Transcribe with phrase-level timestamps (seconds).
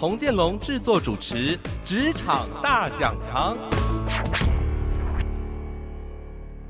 [0.00, 3.54] 童建龙制作主持《职场大讲堂》。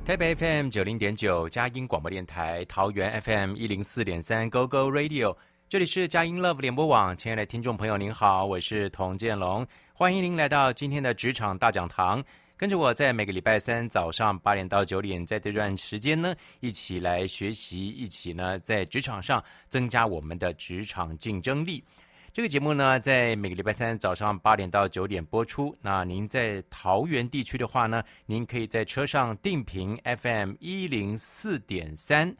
[0.05, 5.37] 台北 FM 九零点九，佳音广播电台；桃园 FM 一零四点三，Go Go Radio。
[5.69, 12.21] 这里是佳音 Love 联播网，亲爱的听众朋友，您好，我是童建龙，欢迎您来到今天的职场大讲堂。
[12.57, 21.85] 跟着我在每个礼拜三早上八点到九点，在这段时间呢，一起来学习，一起呢在职场上增加我们的职场竞争力。
[22.33, 25.75] 这个节目呢，在每个礼拜三早上八点到九点播出。
[25.83, 32.33] 那您在桃园地区的话呢，您可以在车上定频 FM 一零四点三，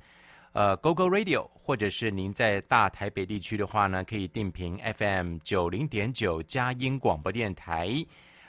[0.53, 7.93] 呃，Go Go Radio，或者是您在大台北地区的话呢，可以定频 FM 九零点九佳音广播电台。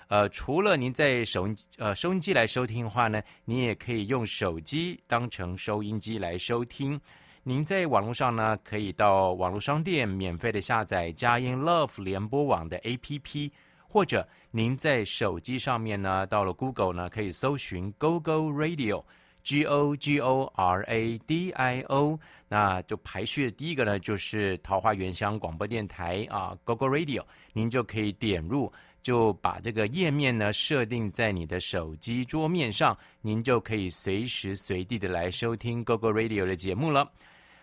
[0.09, 7.01] 呃，除了您在收音呃收音机来收听的话呢，您也可以用手机当成收音机来收听。
[7.43, 13.49] 您在网络上呢，可以到网络商店免费的下载佳音 Love 联播网的 APP，
[13.87, 28.71] 或者您在手机上面呢，到了 Google 呢，可以搜寻 Go Go Radio，G O G O R A D I O，那就排序的第一个呢，就是桃花源乡广播电台啊，Go Go Radio，您就可以点入。
[29.01, 37.11] 就把这个页面呢设定在你的手机桌面上，您就可以随时随地的来收听 GoGo Radio 的节目了。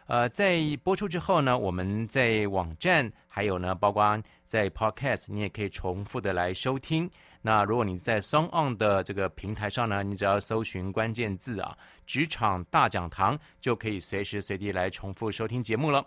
[0.09, 7.11] 呃，在播出之后呢，我们在网站还有呢，包括在 Podcast，你也可以重复的来收听。
[7.43, 16.03] 那如果你在 Song On 的这个平台上呢，你只要搜寻关键字啊“职场大讲堂”，就可以随时随地来重复收听节目了。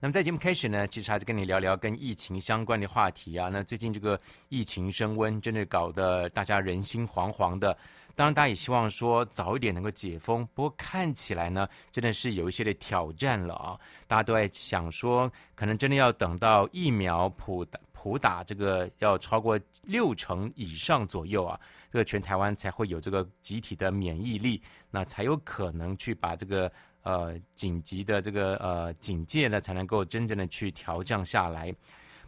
[0.00, 3.50] 那么在节目开始呢，其实还是跟你聊聊跟疫情相关的话题啊。
[3.52, 4.18] 那最近这个
[4.48, 7.76] 疫情升温，真的搞得大家人心惶惶的。
[8.16, 13.78] 当然，大家也希望说早一点能够解封，不过看起来呢，真的是有一些的挑战了啊。
[14.08, 21.60] 大家都在想说，可能真的要等到疫苗普打普打这个要超过六成以上左右啊，
[21.92, 24.60] 这个全台湾才会有这个集体的免疫力，
[24.90, 26.72] 那才有可能去把这个。
[27.06, 31.72] 呃，紧急的这个呃警戒呢，才能够真正的去调降下来。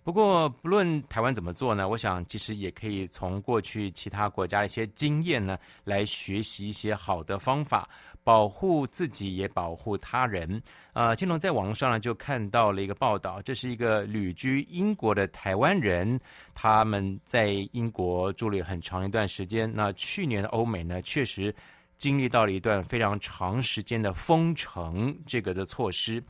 [0.02, 7.88] 不过，不论台湾怎么做呢，我想其实也可以从过去其他国家的一些经验呢，来学习一些好的方法，
[8.24, 10.62] 保护自己也保护他人。
[10.94, 16.18] 呃，金龙在网络上呢就看到了一个报道，这是一个旅居英国的台湾人，
[16.54, 19.70] 他们在英国住了很长一段时间。
[19.74, 21.54] 那去年的欧美呢，确实。
[21.96, 26.22] 经历到了一段非常长时间的封城这个的措施，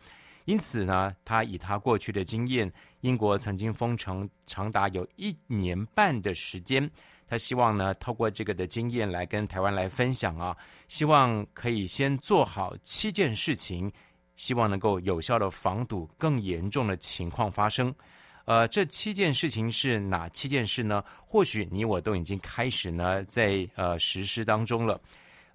[0.48, 2.72] 因此呢，他以他过去的经验，
[3.03, 6.91] 英国曾经封城长达有一年半的时间，
[7.26, 10.56] 他希望呢，透过这个的经验来跟台湾来分享啊，
[10.88, 13.92] 希望可以先做好七件事情，
[14.37, 17.94] 希望能够有效的防堵更严重的情况发生。
[18.47, 21.04] 呃，这七件事情是哪七件事呢？
[21.26, 24.98] 或许你我都已经开始呢，在呃实施当中了。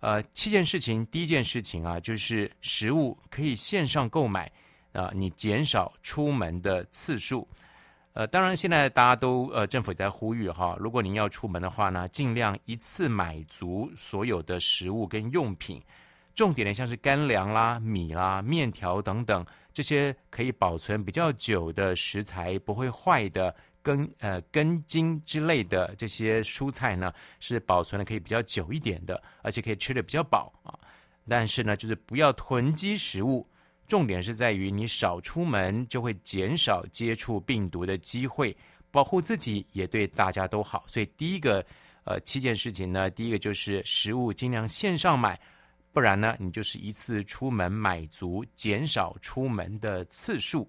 [0.01, 4.51] 呃，七件事情，第一件事情啊，就是食物可以线上购买，
[4.93, 7.47] 啊、你减少出门的次数。
[8.13, 15.81] 呃，当然现在大家都呃，政府也在呼吁哈，如果您要出门的话呢，尽量一次买足所有的食物跟用品，
[16.33, 23.53] 重点的像是干粮啦、米啦、面条等等这些可以保存比较久的食材，不会坏的。
[23.83, 30.71] 根呃根茎之类的这些蔬菜呢，是保存的可以比较久一点的，而且可以吃的比较饱啊。
[31.27, 33.45] 但是呢，就是不要囤积食物，
[33.87, 38.55] 重点是在于你少出门，就会减少接触病毒的机会，
[38.89, 40.83] 保护自己也对大家都好。
[40.87, 41.63] 所以第一个
[42.05, 45.39] 呃七件事情呢，第一个就是食物尽量线上买，
[45.91, 50.67] 不然呢，你就是一次出门买足，减少出门的次数。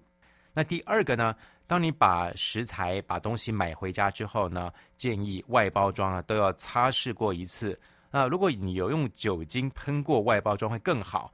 [0.53, 1.35] 那第二个呢？
[1.67, 7.79] 当你把食材、把东西买回家之后呢，建议外包装啊都要擦拭过一次。
[8.11, 11.33] 那如果你有用酒精喷过外包装会更好。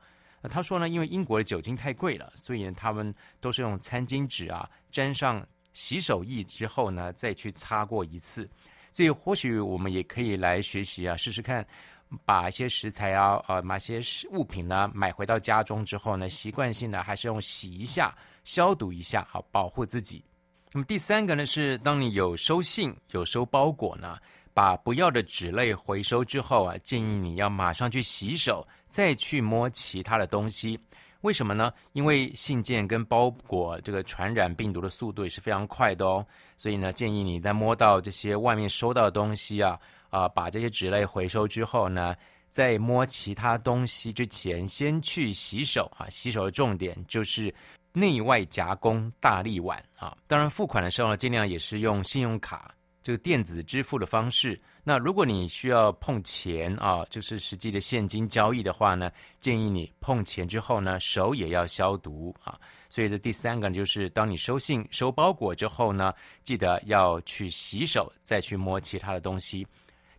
[0.50, 8.50] 他说呢，因为英国的酒精太贵了，所以呢他们都是用餐巾纸啊沾上洗手液之后呢再去擦过一次。
[8.92, 11.66] 所以或许我们也可以来学习啊，试试看，
[12.26, 14.00] 把一些食材啊、呃，买些
[14.32, 18.14] 物品呢买回到家中之后呢，习惯性的还是用洗一下。
[18.44, 20.26] 消毒一下，好保护自己。
[20.72, 24.18] 那么第三个呢是，当你有收信、有收包裹呢，
[24.52, 30.78] 把不要的纸类回收之后啊，建议你要马上去洗手，再去摸其他的东西。
[31.22, 31.72] 为什么呢？
[31.94, 36.26] 因为信件跟包裹这个传染病毒的速度也是非常快的哦。
[36.58, 39.80] 所以呢，建议你在摸到这些外面收到的东西啊，
[40.10, 42.14] 啊，把这些纸类回收之后呢，
[42.50, 46.10] 在摸其他东西之前，先去洗手啊。
[46.10, 47.54] 洗手的重点就是
[47.94, 50.18] 内外夹攻大力碗啊。
[50.28, 52.74] 当然，付款的时候呢，尽量也是用信用卡。
[53.04, 62.60] 这个电子支付的方式，那如果你需要碰钱啊，就是实际的现金交易的话呢，建议你碰钱之后呢，手也要消毒啊。
[62.90, 66.14] 所以这第三个，就是当你收信、收包裹之后呢，
[66.44, 69.66] 记得要去洗手，再去摸其他的东西。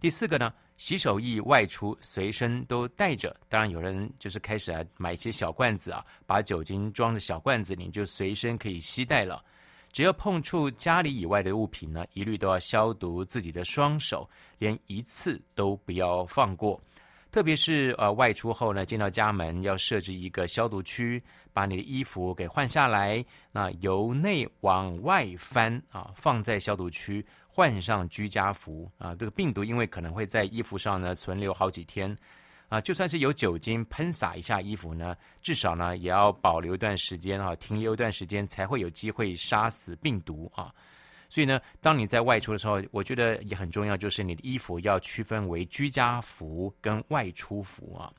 [0.00, 3.36] 第四个呢，洗手液外出随身都带着。
[3.48, 9.44] 当然，有人就是开始啊，买一些小罐子啊，把酒精装的小罐子，你就随身可以携带了。
[9.92, 14.28] 只要碰触家里以外的物品呢，一律都要消毒自己的双手，
[14.58, 16.80] 连一次都不要放过。
[17.30, 21.22] 特别是呃外出后呢，进到家门要设置一个消毒区，
[21.52, 29.14] 把你的衣服给换下来，那由内往外翻啊，放在消毒区，换上居家服啊。
[29.14, 32.14] 这个病毒因为可能会在衣服上呢存留好几天。
[32.72, 40.74] 啊，就算是有酒精喷洒一下衣服呢，至少呢也要保留一段时间啊，停留一段时间才会有机会杀死病毒啊。
[41.28, 48.10] 所以呢，当你在外出的时候，我觉得也很重要，就是你的衣服要区分为居家服跟外出服啊。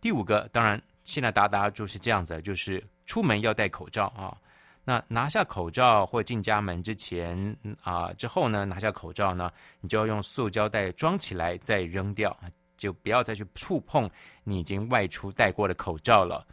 [0.00, 4.34] 第五个，当然现在大家就是这样子，就是出门要戴口罩啊。
[4.84, 9.52] 那拿下口罩或进家门之前啊，之后呢，拿下口罩呢，
[9.82, 12.34] 你就要用塑胶袋装起来再扔掉。
[12.82, 14.10] 就不要再去触碰
[14.42, 16.44] 你已经外出戴过的口罩了。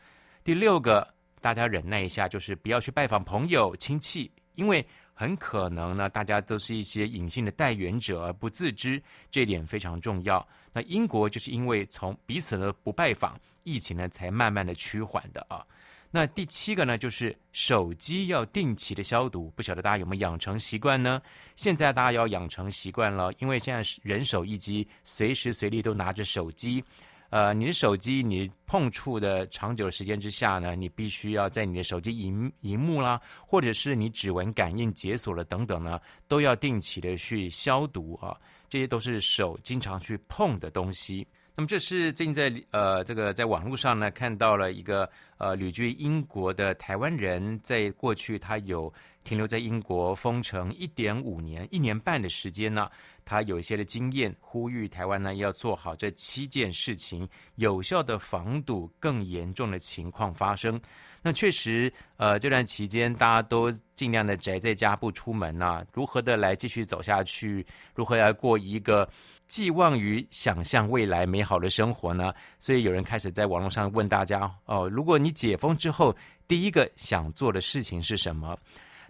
[0.44, 1.08] 第六个，
[1.42, 10.48] 大家忍耐一下，就是不要去拜访朋友亲戚，因为很可能呢，大家都是一些隐性的带源者而不自知，这点非常重要。
[10.72, 15.66] 那英国就是因为从彼此的不拜访，疫情呢才慢慢的趋缓的啊。
[16.12, 21.22] 那第七个呢，就是手机要定期的消毒，不晓得大家有没有养成习惯呢？
[21.56, 26.84] 现在大家要养成习惯了，因为现在人手一机，随时随地都拿着手机。
[27.30, 38.36] 呃，你的手机你碰触的长久的时间之下呢，你必须要在你的手机萤萤幕啦，或者是你指纹感应解锁了等等呢，都要定期的去消毒啊。
[38.68, 41.28] 这些都是手经常去碰的东西。
[41.60, 48.94] 那么这是最近在呃这个在网络上呢看到了一个呃旅居英国的台湾人，在过去他有
[49.26, 52.90] 停留在英国封城一点五年一年半的时间呢，
[53.26, 60.80] 他有一些的经验，呼吁台湾呢要做好这七件事情，有效的防堵更严重的情况发生。
[61.22, 67.66] 那确实，呃，这段期间大家都尽量的宅在家不出门呐、啊，如何的来继续走下去？
[67.94, 69.06] 如何来过一个
[69.50, 72.32] 寄望于想象未来美好的生活呢？
[72.60, 76.16] 所以有人开始在网络上问大家：哦，如果你解封之后，
[76.48, 78.58] 第一个想做的事情是什么？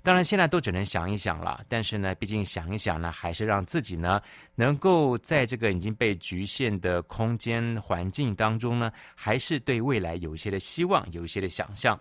[0.01, 1.61] 当然，现在都只能想一想了。
[1.67, 4.21] 但是呢，毕竟想一想呢，还是让自己呢，
[4.55, 11.99] 能够在这个已经被局限的空间环境当中呢，还是对未来有一些的希望，有一些的想象，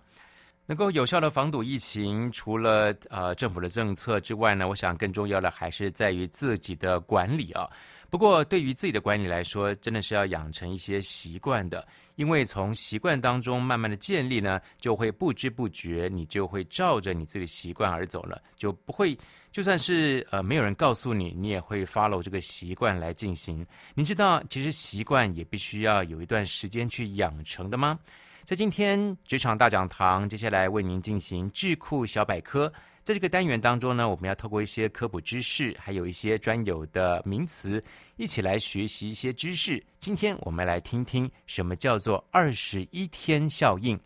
[0.65, 2.31] 能够有效的防堵疫情。
[2.31, 7.69] 除了呃政府的政策之外呢，我想更重要的还是在于自己的管理啊。
[8.09, 11.87] 不过，对于自己的管理来说，真的是要养成一些习惯的。
[12.15, 19.17] 因为从习惯当中慢慢的建立呢，就会不知不觉你就会照着你自己的习惯而走了，就不会
[19.51, 23.65] 就算是呃没有人告诉你，你也会 follow 这个习惯来进行。
[23.93, 27.97] 你知道其实习惯也必须要有一段时间去养成的吗？
[28.43, 32.73] 在今天职场大讲堂，接下来为您进行智库小百科。
[33.03, 37.83] 在这个单元当中呢，我们要透过一些科普知识，还有一些专有的名词，
[38.17, 39.83] 一起来学习一些知识。
[39.99, 43.99] 今天我们来听听什么叫做二十一天效应。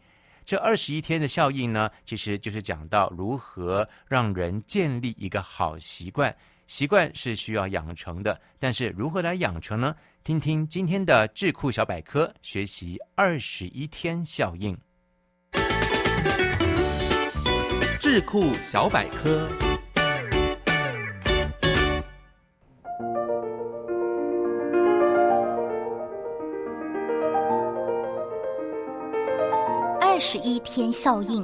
[0.45, 6.33] 这二十一天的效应呢，其实就是讲到如何让人建立一个好习惯。
[6.67, 9.95] 习惯是需要养成的，但是如何来养成呢？
[10.23, 14.77] 听听今天的智库小百科，学习二十一天效应。
[18.13, 19.47] 智库小百科。
[29.99, 31.43] 二十一天效应，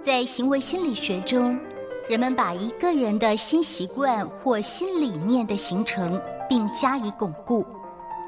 [0.00, 1.60] 在行为心理学中，
[2.08, 7.66] 人们把一个人的新习惯或新理念的形成并加以巩固，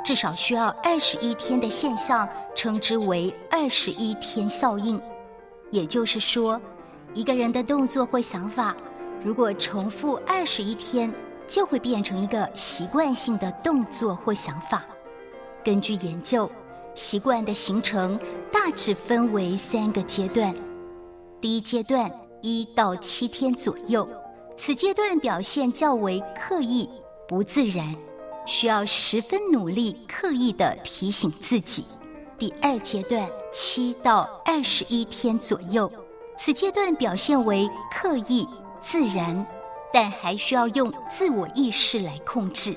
[0.04, 5.00] 至少需要二十一天的现象，称之为二十一天效应。
[5.70, 6.60] 也就是说，
[7.14, 8.74] 一个人的动作或想法，
[9.22, 11.12] 如果重复二十一天，
[11.46, 14.82] 就会变成一个习惯性的动作或想法。
[15.62, 16.50] 根据研究，
[16.94, 18.18] 习惯的形成
[18.50, 20.54] 大致分为三个阶段。
[21.40, 24.08] 第一阶段一到七天左右，
[24.56, 26.88] 此阶段表现较为刻意、
[27.28, 27.94] 不自然，
[28.46, 31.84] 需要十分努力、刻意地提醒自己。
[32.38, 35.92] 第二阶段七到二十一天左右，
[36.44, 38.44] 此阶段表现为刻意、
[38.80, 39.46] 自然，
[39.92, 42.74] 但还需要用自我意识来控制。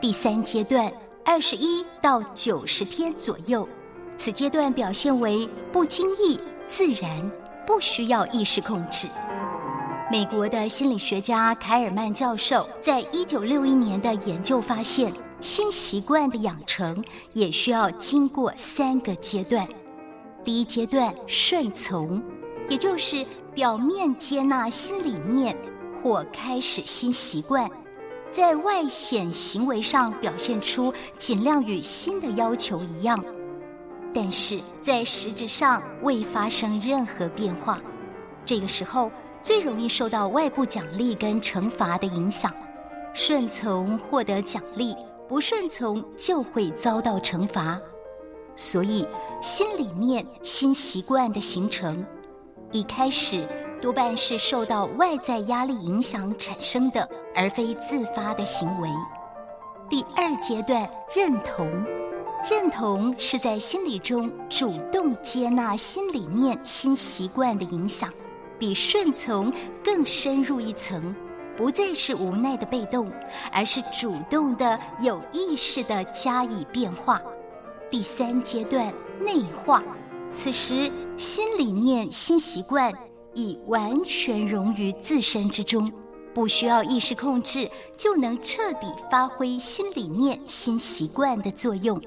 [0.00, 0.88] 第三阶段。
[1.24, 3.68] 二十一到九十天左右，
[4.16, 7.30] 此阶段表现为不经意、自然，
[7.66, 9.08] 不需要意识控制。
[10.10, 19.68] 美国的心理学家凯尔曼教授在一九六一年的研究发现，新习惯的养成也需要经过三个阶段。
[20.44, 22.22] 第一阶段顺从，
[22.68, 25.56] 也就是表面接纳新理念
[26.02, 27.68] 或开始新习惯。
[28.30, 33.24] 在外显行为上表现出尽量与新的要求一样，
[34.12, 37.80] 但是在实质上未发生任何变化。
[38.44, 39.10] 这个时候
[39.40, 42.52] 最容易受到外部奖励跟惩罚的影响，
[43.14, 44.94] 顺从获得奖励，
[45.26, 47.80] 不顺从就会遭到惩罚。
[48.56, 49.06] 所以
[49.40, 52.04] 新理念、新习惯的形成，
[52.72, 53.46] 一开始。
[53.80, 58.88] 多半是受到外在压力影响产生的，而非自发的行为。
[59.88, 61.70] 第二阶段认同，
[62.50, 68.12] 认同是在心理中主动接纳新理念、新习惯的影响，
[68.58, 69.52] 比顺从
[69.84, 71.14] 更深入一层，
[71.56, 73.08] 不再是无奈的被动，
[73.52, 77.22] 而是主动的、有意识的加以变化。
[77.88, 79.84] 第三阶段内化，
[80.30, 82.92] 此时新理念、新习惯。
[83.34, 85.92] 已完全融于自身之中，
[86.34, 92.00] 不需要意识控制，就能彻底发挥新理念、新习惯的作用。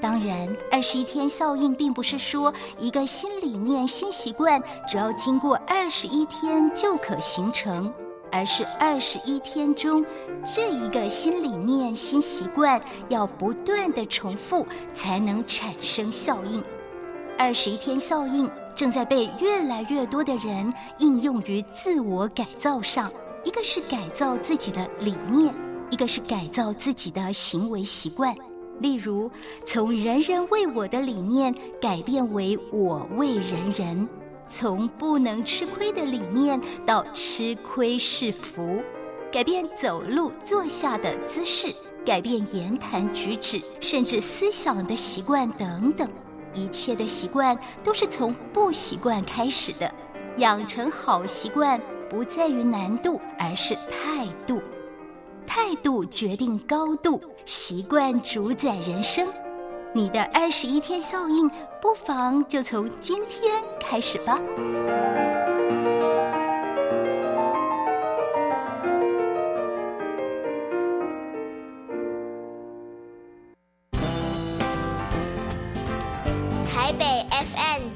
[0.00, 7.92] 当然，二十一天效应并不是说一个新理念、新习惯只要经过二十一天就可形成，
[8.32, 10.02] 而是二十一天中
[10.42, 16.64] 这一个新理念、新习惯要不断地重复，才能产生效应。
[17.40, 18.46] 二十一天效应。
[18.74, 23.10] 正在被越来越多的人应用于自我改造上，
[23.44, 25.54] 一个是改造自己的理念，
[25.88, 28.34] 一个是改造自己的行为习惯。
[28.78, 29.30] 例如，
[29.64, 34.06] 从“人人为我”的理念改变为“我为人人”；
[34.46, 38.82] 从不能吃亏的理念到吃亏是福；
[39.32, 46.08] 改变走路坐下的姿势，改变言谈举止，甚至思想的习惯等等。
[46.54, 49.92] 一切的习惯都是从不习惯开始的。
[50.36, 54.60] 养成好习惯不在于难度，而是态度。
[55.46, 59.26] 态度决定高度，习惯主宰人生。
[59.92, 64.38] 你的二十一天效应，不妨就从今天开始吧。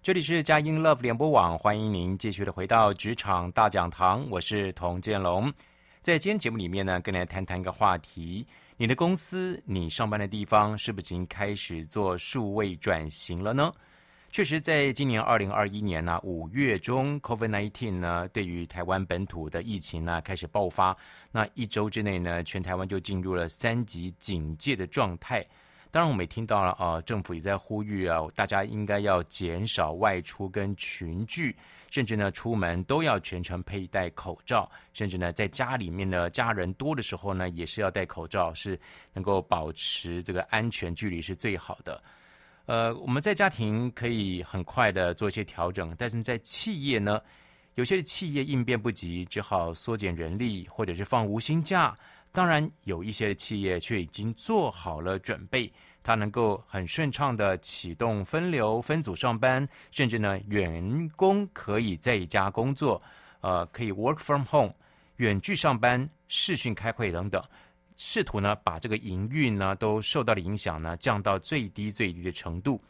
[0.00, 5.52] 这里是佳音 Love 联播网，欢迎您继续的回到职场大讲堂，我是童建龙。
[6.00, 13.70] 在今天节目里面呢，跟您谈谈一个话题：你的公司，你上班的地方，是不是已经开始做数位转型了呢？
[14.30, 20.96] 确实，在今年二零二一年呢，五月中，COVID-19 呢，对于台湾本土的疫情呢开始爆发，
[21.32, 25.44] 那一周之内呢，全台湾就进入了三级警戒的状态。
[25.90, 31.56] 当然，我们也听到了啊，政府也在呼吁啊，大家应该要减少外出跟群聚，
[31.90, 38.78] 甚至呢，出门都要全程佩戴口罩，甚至呢，在家里面的家人多的时候呢，也是要戴口罩，是
[39.14, 42.02] 能够保持这个安全距离是最好的。
[42.66, 47.18] 呃，我们在家庭可以很快的做一些调整，但是在企业呢，
[47.76, 51.96] 有些企业应变不及，只好缩减人力，或者是放无薪假。
[52.32, 63.00] 当然，有一些企业却已经做好了准备，它能够很顺畅的启动分流、分组上班，甚至呢，员工可以在家工作，
[63.40, 64.74] 呃，可以 work from home。
[65.16, 67.42] 远距上班、视讯开会等等，
[67.96, 72.80] 试图呢把这个营运呢都受到的影响呢降到最低最低的程度。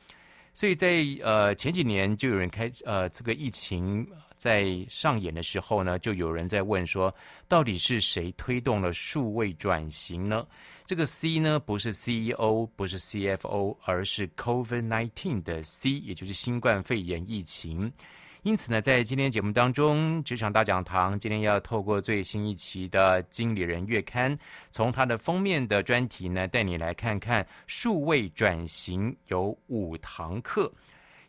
[0.59, 4.05] 所以在呃前几年就有人开呃这个疫情
[4.37, 7.15] 在上演的时候呢，就有人在问说，
[7.47, 10.45] 到底是谁推动了数位转型呢？
[10.85, 17.93] 这个 C 呢不是 CEO，不是 CFO，而是 COVID-19 的 C，也就是新冠肺炎疫情。
[18.43, 24.35] 因此呢，在今天节目当中，职场大讲堂今天要透过最新一期的《经理人月刊》，
[24.71, 30.73] 从它的封面的专题呢，带你来看看数位转型有五堂课。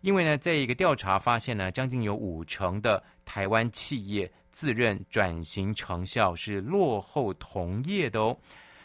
[0.01, 8.38] 因为呢，在一个调查发现呢，将近有五成的台湾企业自认转型成效是落后同业的哦。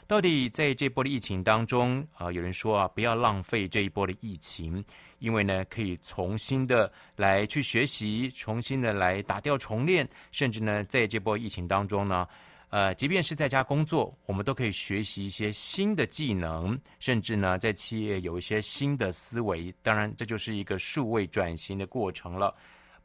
[0.06, 4.84] 到底在这波的疫情当中啊、有人说啊，不要浪费这一波的疫情，
[5.24, 12.28] 因为呢，可以重新的来去学习，重新的来打掉重练，甚至呢，在这波疫情当中呢，
[12.68, 19.74] 呃，即便是在家工作，我们都可以学习一些新的技能，甚至呢，在企业有一些新的思维。
[19.82, 22.54] 当然，这就是一个数位转型的过程了。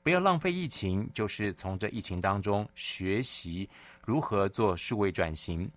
[0.03, 3.69] 不要浪费疫情，就是从这疫情当中学习
[4.05, 5.69] 如何做数位转型。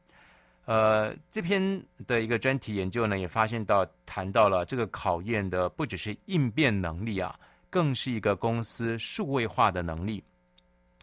[0.65, 7.35] 呃，这篇的一个专题研究呢，也发现到谈到了这个考验的不只是应变能力啊，
[7.69, 10.23] 更是一个公司数位化的能力。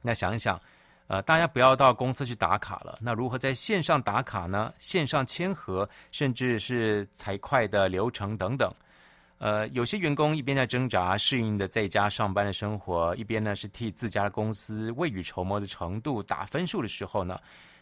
[0.01, 0.57] 那想一想，
[1.07, 4.73] 呃，大家不要到公司去打卡了，那如何在线上打卡呢？
[4.79, 8.73] 线上签核，甚至是财会的流程等等。
[9.39, 17.37] 呃，有些员工一边在挣扎适应的在家上班的生活，一边呢是替自家的公司未雨绸缪的程度打分数的时候呢。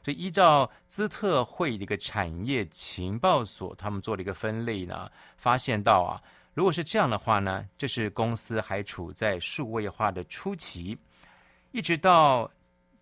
[0.07, 6.23] 所以依照资特会的一个产业情报所，他们做了一个分类呢，发现到啊，
[6.53, 10.97] 如果是这样的话呢，这是公司还处在数位化的初期，
[11.73, 12.49] 一直到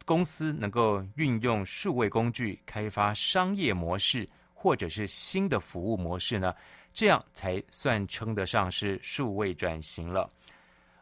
[0.03, 6.55] 公司能够运用数位工具开发商业模式或者是新的服务模式呢，
[6.91, 10.27] 这样才算称得上是数位转型了。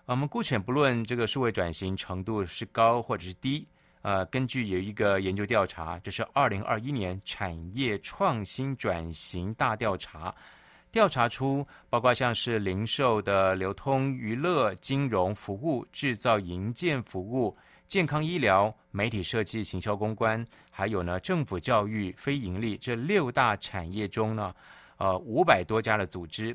[0.04, 3.66] 我们姑且不论这个数位转型程度是高或者是低。
[4.04, 10.36] 呃，根据有一个研究调查，这是二零二一年产业创新转型大调查，
[10.92, 24.54] 调查出包括像是零售的流通、娱乐、金融服务、制造、营建服务、健康医疗、媒体设计、行销公关，还有呢政府、教育、非营利这六大产业中呢，
[24.98, 26.54] 呃，五百多家的组织，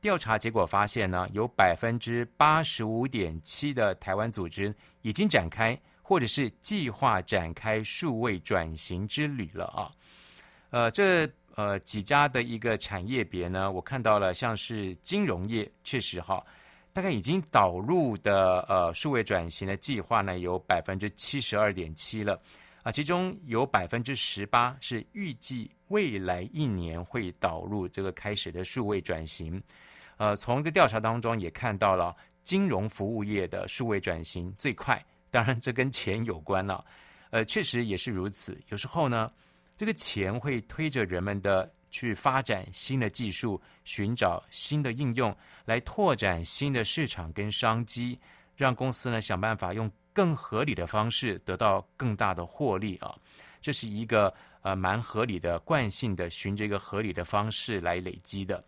[0.00, 4.72] 调查结果发现呢，有百分之八十五点七的台湾组织
[5.02, 5.76] 已经展开。
[6.08, 9.90] 或者是计划展开数位转型之旅了啊，
[10.70, 16.40] 呃，这呃几家的一个产业别呢，我看到了，像是金融业，确实哈，
[16.92, 22.40] 大概已经导入的呃数位转型的计划呢，有百分之七十二点七了
[22.84, 29.60] 啊，其中有百分之十八是预计未来一年会导入这个开始的数位转型，
[30.18, 32.14] 呃，从这个调查当中也看到了
[32.44, 35.04] 金融服务业的数位转型最快。
[35.36, 36.82] 当然，这跟钱有关了，
[37.28, 38.58] 呃，确实也是如此。
[38.68, 39.30] 有时候呢，
[39.76, 48.18] 这个钱会推着人们的去发展新的技术，寻找新的应用，来拓展新的市场跟商机，
[48.56, 53.14] 让公司呢想办法用更合理的方式得到更大的获利啊。
[53.60, 58.64] 这是一个呃蛮合理的惯性的，循着一个合理的方式来累积的。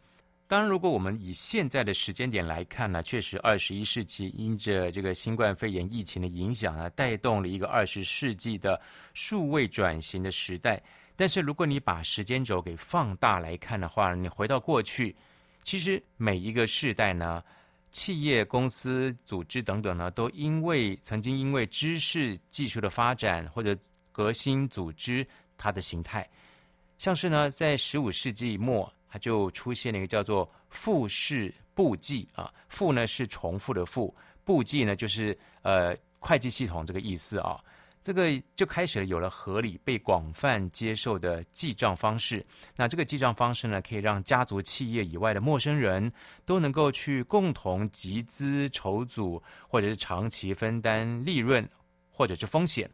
[0.48, 8.80] 当然，如果我们以现在的时间点来看呢，确实二十一世纪因着这个新冠肺炎疫情的影响呢，带动了一个二十世纪的
[9.12, 10.82] 数位转型的时代。
[11.14, 15.14] 但是，如果你把时间轴给放大来看的话，你回到过去，
[15.62, 17.44] 其实每一个世代呢，
[17.90, 23.76] 企业、公司、组织等等呢，都因为曾经因为知识技术的发展或者
[24.10, 25.26] 革新组织
[25.58, 26.26] 它的形态，
[26.96, 28.90] 像是呢，在十五世纪末。
[29.08, 37.58] 它就出现了一个叫做复式簿记啊，复呢是重复的复，簿记呢就是呃会计系统这个意思啊，
[38.02, 42.44] 这个就开始了有了合理被广泛接受的记账方式。
[42.74, 46.12] 那这个记账方式呢，可以让家族企业以外的陌生人
[46.44, 51.66] 都能够去共同集资筹组，或者是长期分担利润，
[52.10, 52.90] 或者是风险。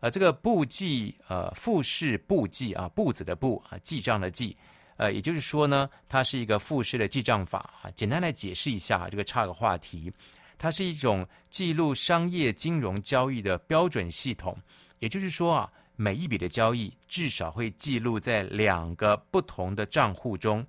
[0.00, 4.56] 呃，这个簿记呃复式簿记啊，簿子的簿啊，记账的记。
[4.96, 7.90] 呃，也就是说呢，它是一个复式的记账法啊。
[7.90, 10.12] 简单来解释一下，这个差个话题，
[10.56, 14.56] 它是一种记录商业金融交易的标准系统。
[15.00, 20.64] 也就是说啊，每一笔的交易至少会记录在两个不同的账户中，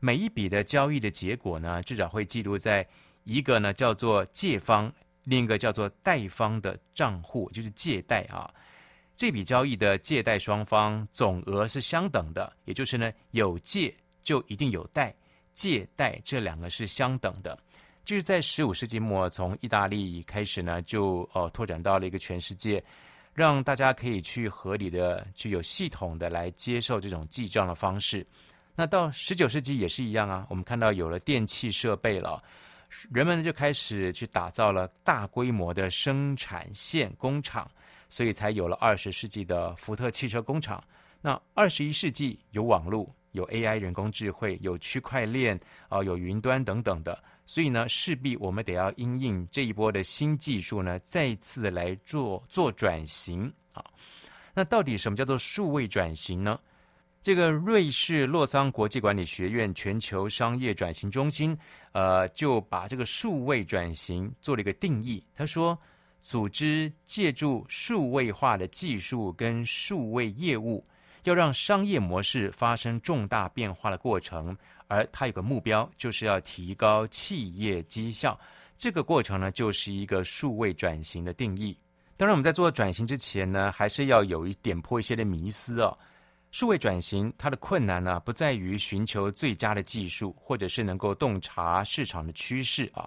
[0.00, 2.86] 每一笔的交易的结果呢，至少会记录在
[3.24, 4.92] 一个呢叫做借方，
[5.24, 8.48] 另一个叫做贷方的账户，就是借贷啊。
[9.16, 15.14] 这笔交易的借贷双方总额是相等的，也就是呢，有借就一定有贷，
[15.54, 17.56] 借贷这两个是相等的。
[18.04, 22.82] 就是在十五世纪末，从意大利开始呢，就呃拓展到了一个全世界，
[23.32, 28.26] 让大家可以去合理的、具有系统的来接受这种记账的方式。
[28.74, 32.42] 那到十九世纪也是一样啊，我们看到有了电气设备了，
[33.12, 37.70] 人们就开始去打造了大规模的生产线工厂。
[38.14, 40.80] 所以才有了二十世纪的福特汽车工厂。
[41.20, 47.20] 那二十一世纪有网络、有 AI 人工智慧、有区块链啊、有云端等等的。
[47.44, 53.84] 所以呢，势必我们得要因应这一波的新技术呢，再次来做做转型啊。
[54.54, 56.56] 那到底什么叫做数位转型呢？
[57.20, 61.58] 这个瑞士洛桑国际管理学院全球商业转型中心，
[61.90, 65.20] 呃，就把这个数位转型做了一个定义。
[65.34, 65.76] 他说。
[66.24, 70.82] 组织借助数位化的技术跟数位业务，
[71.24, 74.56] 要让商业模式发生重大变化的过程，
[74.88, 78.40] 而它有个目标，就是要提高企业绩效。
[78.78, 81.78] 这个过程呢，就是一个数位转型的定义。
[82.16, 85.96] 当然，我们在做转型之前呢，还是要有一点破一些的迷思哦。
[86.52, 93.06] 数位转型它的困难呢，不在于寻求最佳的技术，或者是能够洞察市场的趋势啊。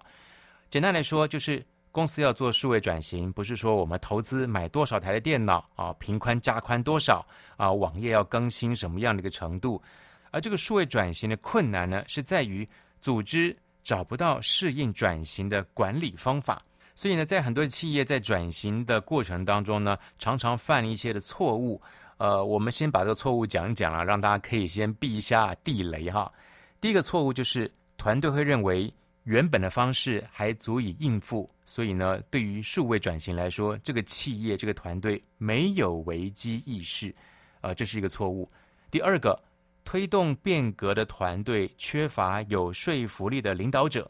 [0.69, 1.65] 简单来说，就是。
[1.97, 9.81] 公司要做数位转型，不是说我们投资买多少台的电脑啊，频宽加宽多少啊，网页要更新什么样的一个程度，
[10.29, 12.69] 而这个数位转型的困难呢，是在于
[13.01, 16.61] 组织找不到适应转型的管理方法。
[16.93, 21.81] 所以呢，在很多企业在转型的过程当中呢，常常犯一些的错误。
[22.17, 26.31] 呃，我们先把这个错误讲一讲啊，让大家可以先避一下地雷哈。
[26.79, 28.93] 第一个错误就是团队会认为。
[29.27, 37.13] 原本的方式还足以应付，所以呢，对于数位转型来说，这个企业这个团队没有危机意识，
[37.59, 38.49] 呃，这是一个错误。
[38.89, 39.37] 第二个，
[39.83, 44.09] 推动变革的团队缺乏有说服力的领导者，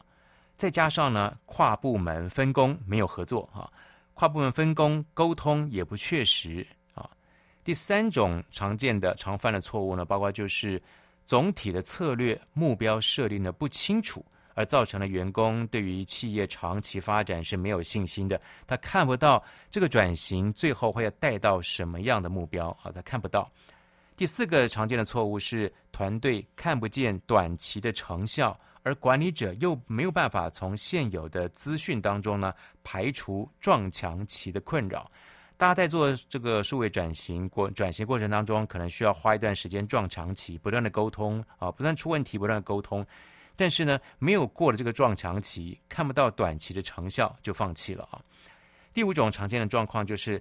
[0.56, 3.68] 再加上呢，跨部门分工没有合作哈，
[4.14, 7.10] 跨部门分工沟通也不确实啊。
[7.64, 10.80] 第三种常见的常犯的错误呢，包括就是
[11.24, 14.24] 总体的策略目标设定的不清楚。
[14.58, 19.40] 而造成了员工对于企业长期发展是没有信心的，他看不到
[19.70, 23.48] 这个转型最后会要带到什么样的目标啊，他看不到。
[24.16, 35.08] 第四个常见的错误是团队看不见短期的成效，而管理者又没有办法从现有的资讯当中呢排除撞墙期的困扰。
[35.56, 43.06] 大家在做这个数位转型过转型过程当中，可能需要花一段时间撞墙期，不断的沟通啊，不断出问题，不断的沟通。
[43.58, 48.22] 但是呢，没有过了这个撞墙期，看不到短期的成效，就放弃了啊。
[48.94, 50.40] 第五种常见的状况就是，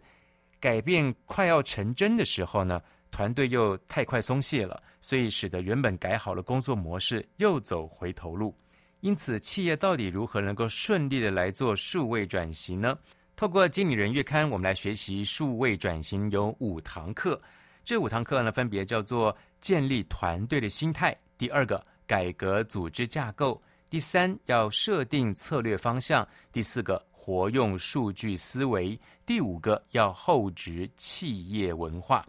[0.60, 8.56] 改变快要成真的时候呢，团队又太快松懈了，所以使得原本改好了工作模式又走回头路。
[8.99, 12.95] 因此，企业到底如何能够顺利的来做数位转型呢？
[13.36, 17.41] 透过经理人月刊，我们来学习数位转型有五堂课。
[17.84, 21.84] 这五堂课呢，分别叫做建立团队的心态，第二个。
[22.07, 32.25] 改革组织架构，第三要设定策略方向，第四个活用数据思维，第五个要厚植企业文化。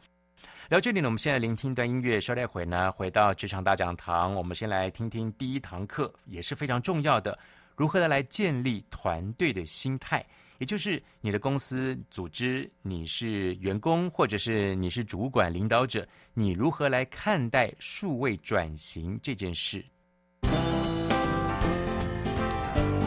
[0.68, 7.38] 聊这里呢，我们现在聆听一段音乐，稍待会呢回到职场大讲堂，我们先来听听第一堂课，也是非常重要的，
[7.76, 10.26] 如何的来建立团队的心态。
[10.58, 19.84] 也就是你的公司组织，你是员工或者是你是主管领导者，你如何来看待数位转型这件事？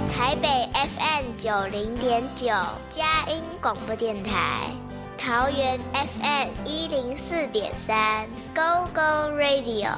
[0.09, 2.47] 台北 FM 九零点九
[2.89, 4.69] 佳音广播电台，
[5.17, 9.91] 桃园 FM 一零四点三 Go Go Radio，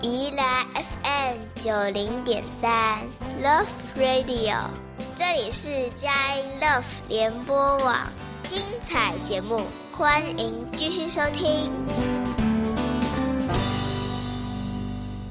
[0.00, 3.00] 宜兰 FM 九零点三
[3.42, 4.93] Love Radio。
[5.16, 7.94] 这里是佳音 Love 联播网，
[8.42, 9.60] 精彩节目，
[9.92, 11.70] 欢迎继续收听。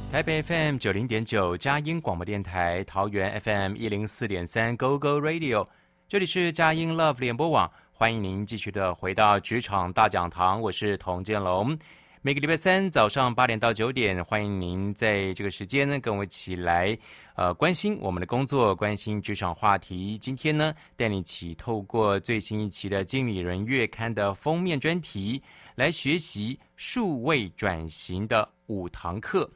[0.10, 5.68] 台北 FM 九零点九佳音广播电台，桃园 FM 一零四点三 Go Go Radio，
[6.08, 11.78] 这里是佳音 Love 联播网，欢迎您继续的回到职场大讲堂，我是童建龙。
[12.26, 16.98] 每个礼拜三早上八点到九点，欢迎您在这个时间呢跟我一起来，
[17.36, 20.18] 呃，关心我们的工作，关心职场话题。
[20.18, 25.44] 今天呢，带你一起透过最新一期的《经理人月刊》的封面专题，
[25.76, 29.50] 来学习数位转型的五堂课。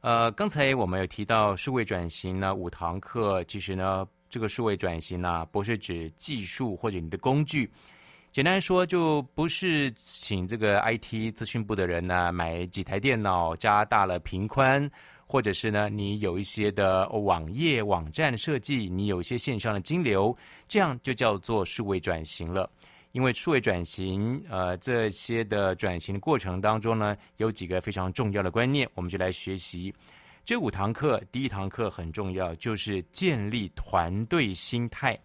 [0.00, 7.68] 呃，刚才我们有提到数位转型呢五堂课，其实呢，这个数位转型呢，不是指技术或者你的工具。
[8.36, 14.90] 简单说，就不是请这个 IT 资讯部的人呢买几台电脑，加大了频宽，
[15.24, 20.36] 或者是呢你有一些的网页网站设计，你有一些线上的金流，
[20.68, 22.70] 这样就叫做数位转型了。
[23.12, 29.90] 因为数位转型，呃，这些的转型的过程当中呢，有几个非常重要的观念，我们就来学习。
[30.44, 35.18] 这五堂课，第一堂课很重要，就是建立团队心态。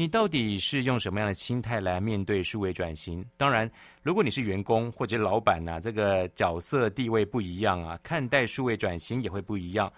[0.00, 3.22] 你到底是用什么样的心态来面对数位转型？
[3.36, 3.70] 当然，
[4.02, 9.92] 如果你是员工或者老板呐、这个角色地位不一样啊，看待数位转型也会不一样。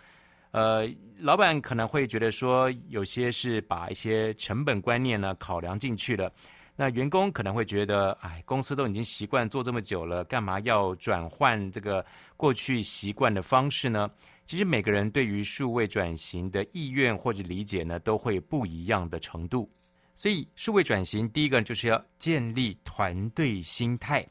[0.50, 0.88] 呃，
[1.20, 6.32] 老板可能会觉得说，有些是把一些成本观念呢考量进去了。
[6.74, 12.04] 那员工可能会觉得，哎，公司都已经习惯做这么久了，干嘛要转换这个
[12.36, 14.10] 过去习惯的方式呢？
[14.46, 19.70] 其实每个人对于数位转型的意愿或者理解呢，都会不一样的程度。
[20.14, 24.26] 所以，数位转型第一个就是要建立团队心态，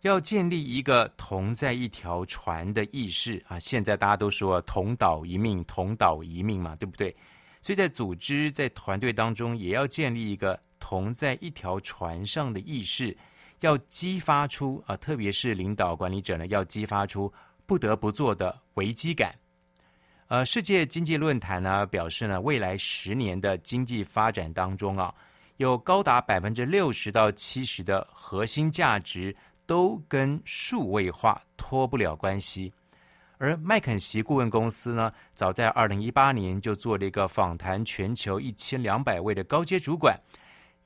[0.00, 3.58] 要建立一个同在一条船的意识啊！
[3.58, 7.14] 现在大家都说同岛一命，同岛一命嘛，对不对？
[7.60, 13.16] 所以在组织、在团队当中，也要建立一个同在一条船上的意识，
[13.60, 17.32] 要激发出啊，特别是领导管理者呢，要激发出
[17.64, 19.32] 不得不做的危机感。
[20.32, 25.14] 呃，世界经济论坛呢表示呢，未来十年的经济发展当中啊，
[25.58, 32.72] 有高达百分之六十到七十的核心价值都跟数位化脱不了关系。
[33.36, 40.18] 而麦肯锡顾问公司呢，早在二零一八年就做了一个访谈全球一千两百位的高阶主管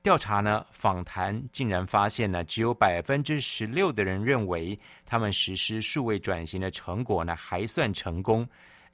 [0.03, 8.45] 调查呢，访谈竟然发现呢，只有百分之十六的人认为他们实施数位转型的成果呢还算成功。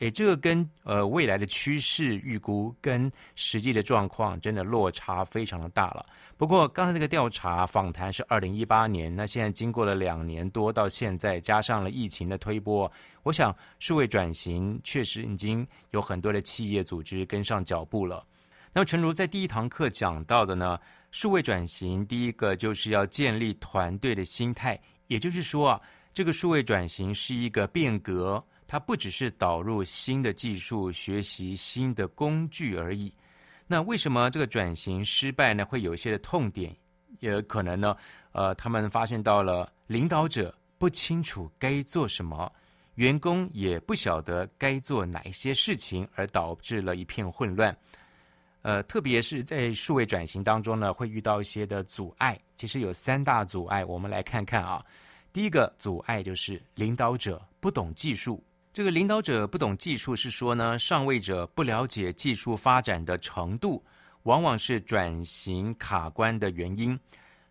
[0.02, 6.04] 诶，这个跟呃未来的趋势预估跟实际的状况真的落差非常的大了。
[6.36, 12.90] 不过刚才那个调查访谈是二零一八年，那现在经过了两年多到现在，加上了疫情的推波，
[13.22, 18.26] 我想数位转型确实已经有很多的企业组织跟上脚步了。
[18.72, 20.76] 那么诚如在第一堂课讲到的呢，
[21.12, 25.80] 数位转型第一个就是要建立团队的心态，也就是说啊，
[26.12, 28.44] 这个数位转型是一个变革。
[28.72, 33.12] 它不只是导入新的技术、学习新的工具而已。
[33.66, 35.62] 那为什么这个转型失败呢？
[35.62, 36.74] 会有一些的痛点，
[37.20, 37.94] 也可能呢，
[38.32, 42.50] 呃，他们发现到了领导者不清楚该做什么，
[42.94, 47.76] 员工也不晓得该做哪一些事情，而导致了一片混乱。
[48.62, 52.40] 呃，特别是在数位转型当中呢，会遇到一些的阻碍。
[52.56, 54.82] 其实有三大阻碍，我们来看看啊。
[55.30, 58.42] 第一个阻碍就是领导者不懂技术。
[58.72, 63.84] 这个领导者不懂技术，是说呢，上位者不了解技术发展的程度，
[64.22, 66.98] 往往是转型卡关的原因。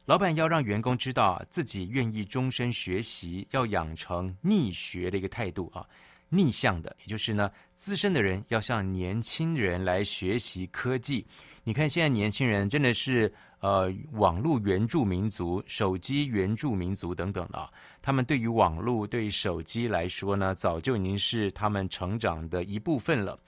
[0.05, 5.85] 老板要让员工知道自己愿意终身学习，要养成逆学的一个态度啊，
[6.29, 11.27] 逆向的，也就是呢，资深的人要向年轻人来学习科技。
[11.63, 13.31] 你看现在年轻人真的是。
[13.61, 17.71] 呃，网络原住民族、手机原住民族等等的，
[18.01, 23.39] 他们对于网络、对手机来说呢，早就已经是他们成长的一部分了。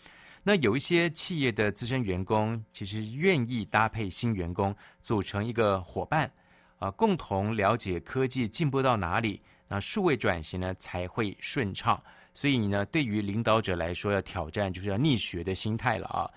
[0.44, 6.32] 那有一些企业的资深员工，其实愿意搭配新员工，组成一个伙伴，
[6.78, 12.00] 啊、共同了解科技进步到哪里，那数位转型呢才会顺畅。
[12.36, 16.30] 所以呢，对于领导者来说，要挑战就是要逆学的心态了啊。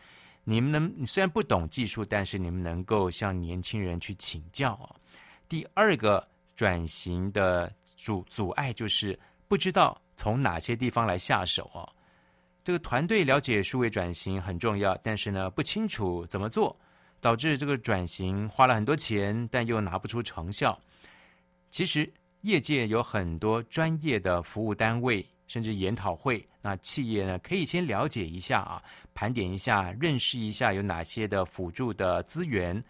[0.48, 4.94] 你们能，你虽然不懂技术，但是你们能够向年轻人去请教啊。
[5.48, 11.82] 第二个转型的阻阻碍就是不知道从哪些地方来下手啊。
[12.62, 16.78] 这个团队了解数位转型很重要，但是呢，不清楚怎么做，
[17.20, 20.80] 导致这个转型花了很多钱，但又拿不出成效。
[21.72, 22.08] 其实
[22.42, 25.28] 业界有很多专业的服务单位。
[25.46, 28.82] 甚至研讨会，那企业呢，可以先了解一下啊，
[29.14, 32.82] 盘点一下，认识一下有哪些的辅助的资源，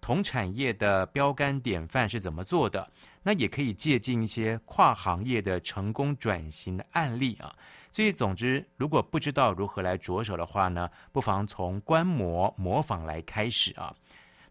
[0.00, 2.90] 同产业的标杆典范是怎么做的。
[3.22, 7.54] 那也可以借鉴一些跨行业的成功转型的案例啊。
[7.92, 13.94] 所以，总之，如果不知道如何来着手的话呢，不妨从观摩模仿来开始啊。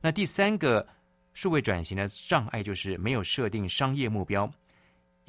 [0.02, 0.86] 那第三个
[1.34, 4.50] 数位转型的障碍就是没有设定商业目标。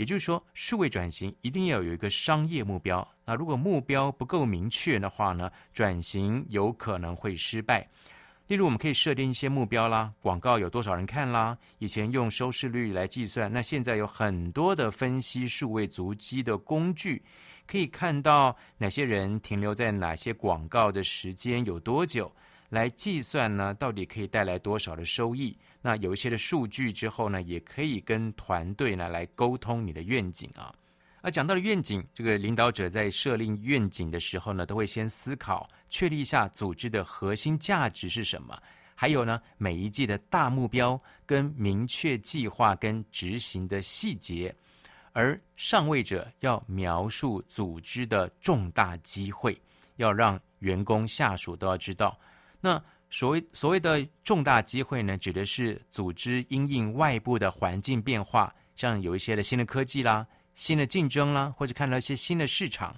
[0.00, 3.06] 也就是说，数位转型一定要有一个商业目标。
[3.26, 7.86] 那如果目标不够明确的话呢，转型有可能会失败。
[8.46, 11.54] 例如，我们可以设定一些目标啦，广告有多少人看啦？
[11.80, 17.22] 以前用收视率来计算，那现在有很多的分析数位足迹的工具，
[17.66, 22.32] 可以看到哪些人停留在哪些广告的时间有多久，
[22.70, 25.54] 来计算呢，到底可以带来多少的收益。
[25.82, 30.74] 那有一些的数据之后呢，也可以跟团队呢来沟通你的愿景啊。
[31.22, 38.58] 而讲到了愿景，这个领导者在设立愿景的时候呢，都会先思考确立一下组织的核心价值是什么，
[38.94, 44.54] 还有呢，每一季的大目标跟明确计划跟执行的细节。
[45.12, 49.60] 而上位者要描述组织的重大机会，
[49.96, 52.18] 要让员工下属都要知道。
[52.60, 60.26] 那所谓所谓的重大机会呢，指的是组织因应外部的环境变化，像有一些的新的科技啦。
[60.56, 62.94] 新的竞争啦，或者看到一些新的市场，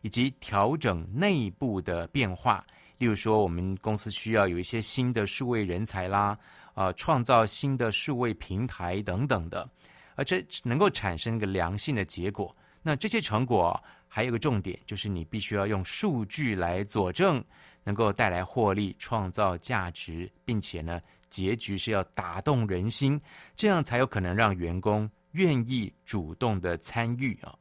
[0.00, 2.64] 以及调整内部的变化。
[2.96, 6.38] 例如说，我们公司需要有一些新的数位人才啦，
[6.72, 9.68] 啊、呃，创造新的数位平台等等的，
[10.14, 12.54] 而这能够产生一个良性的结果。
[12.80, 17.44] 那这些成果还有一个重点，就是你必须要用数据来佐证，
[17.84, 23.20] 能够带来获利、创造价值，并且呢，结局是要打动人心，
[23.54, 25.10] 这样才有可能让员工。
[25.32, 27.56] 愿意主动的参与啊，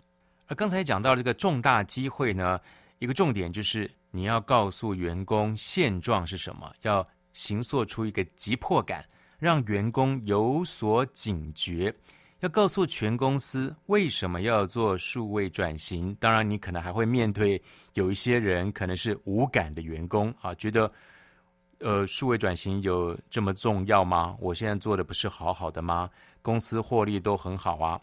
[0.48, 2.60] 而刚才讲到这个重大机会呢，
[3.00, 9.06] 一个重点就是你要告诉员工现状是什么，要形塑出一个急迫感，
[9.40, 11.96] 让员工有所警觉，
[12.42, 16.16] 要告诉全公司为什么要做数位转型。
[16.20, 17.62] 当然，你可能还会面对
[17.94, 20.92] 有一些人可能是无感的员工啊，觉得
[21.78, 24.36] 呃数位转型有这么重要吗？
[24.40, 26.10] 我现在做的不是好好的吗？
[26.42, 28.02] 公司获利都很好啊，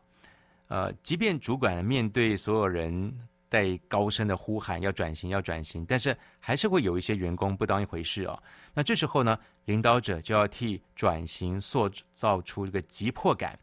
[0.68, 3.12] 呃，即便主管面对所有人
[3.48, 8.40] 带高声的呼喊要转型要转型，但是还是会有一些员工不当一回事哦。
[8.72, 13.59] 那这时候呢，领导者就要替转型塑造出一个急迫感，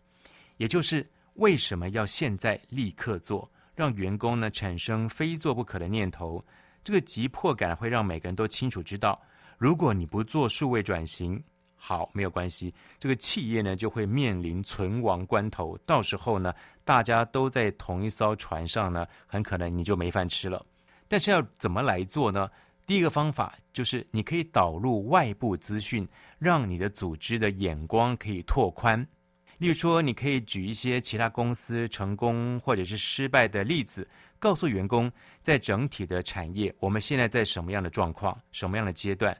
[0.58, 6.44] 也就是为什么要现在立刻做，让员工呢产生非做不可的念头。
[6.84, 9.22] 这个急迫感会让每个人都清楚知道，
[9.58, 11.44] 如果你不做数位转型。
[11.78, 12.74] 好，没有关系。
[12.98, 15.78] 这个企业呢，就会面临存亡关头。
[15.86, 16.52] 到时候呢，
[16.84, 20.65] 大家都在同一艘船上呢，很可能你就没饭吃了。
[21.08, 22.50] 但是要怎么来做呢？
[22.88, 26.08] 第一个方法就是你可以导入外部资讯，
[26.39, 29.06] 让你的组织的眼光可以拓宽。
[29.58, 39.36] 例如说，你可以举一些其他公司成功或者是失败的例子，告诉员工，在整体的产业，我们现在在什么样的状况，什么样的阶段。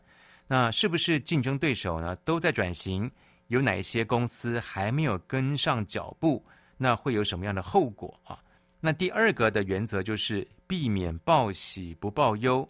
[0.48, 3.12] 那是不是竞争对手呢都在转型？
[3.48, 6.44] 有哪一些公司还没有跟上脚步？
[6.78, 8.40] 那会有什么样的后果啊？
[8.80, 12.68] 那第二个的原则就是避免报喜不报忧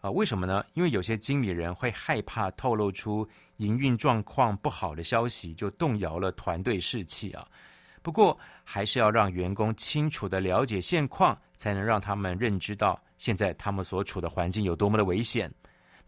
[0.00, 0.10] 啊。
[0.10, 0.64] 为什么呢？
[0.74, 7.46] 因为有些经理人会害怕透露出营运状况不好的消息，就动摇了团队士气啊。
[8.02, 15.52] 不过还是要让员工清楚的了解现况，才能让他们认知到现在他们所处的环境有多么的危险。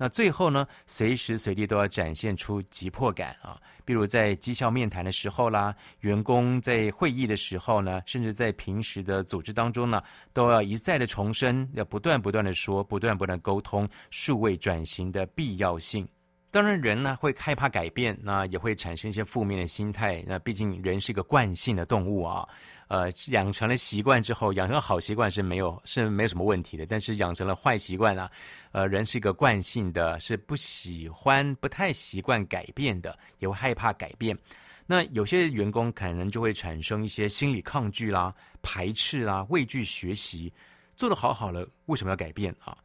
[0.02, 3.60] 那最后呢，随时随地都要展现出急迫感啊！
[3.84, 16.08] 比如在绩效面谈的时候啦，员工在会议的时候呢，甚至在平时的组织当中呢，都要一再的重申，要不断不断的说，不断不断沟通数位转型的必要性。
[16.52, 20.24] 当然，人呢会害怕改变，那也会产生一些负面的心态。
[20.26, 22.48] 那毕竟人是一个惯性的动物啊。
[22.88, 26.84] 呃，养成了习惯之后，养成好习惯是没有是没有什么问题的。
[26.84, 28.28] 但是养成了坏习惯啊，
[28.72, 34.36] 呃，人是一个惯性的，是不喜欢、不太习惯改变的，也会害怕改变。
[34.86, 40.52] 那有些员工可能就会产生一些心理抗拒啦、排斥啦、畏惧学习。
[40.96, 42.76] 做得好好了，为什么要改变啊？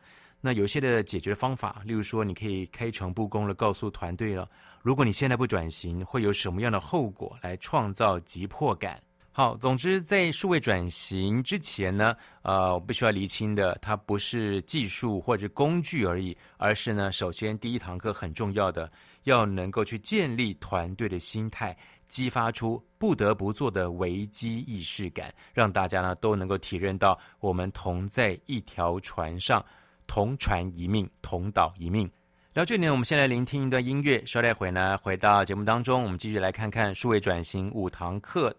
[0.45, 4.47] 那有些的解决方法，例如说，你可以开诚布公的告诉团队了，
[4.83, 9.01] 如果你现在不转型，会有什么样的后果，来创造急迫感。
[9.31, 18.87] 好，总之在数位转型之前呢，呃，我必须要厘清的，它不是技术或者工具而已，而是呢，首先第一堂课很重要的，
[19.23, 21.75] 要能够去建立团队的心态，
[22.07, 29.65] 激发出不得不做的危机意识感，让大家呢都能够体认到我们同在一条船上，
[30.07, 32.09] 同船一命，同岛一命。
[32.53, 38.55] 聊这里呢，我们先来聆听一段音乐，稍待会呢，回到节目当中，我们继续来看看数位转型五堂课。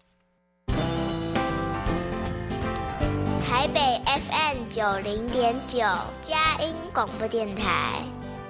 [3.41, 5.79] 台北 FM 九零点九
[6.21, 7.99] 佳音广播电台，